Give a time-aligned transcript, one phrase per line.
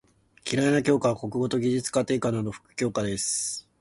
[0.51, 3.69] 嫌いな教科は国語と技術・家庭科など副教科です。